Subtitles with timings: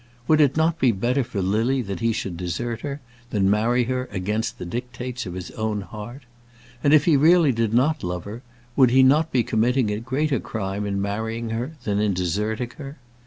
[0.27, 4.09] Would it not be better for Lily that he should desert her, than marry her
[4.11, 6.23] against the dictates of his own heart?
[6.83, 8.41] And if he really did not love her,
[8.75, 12.97] would he not be committing a greater crime in marrying her than in deserting her?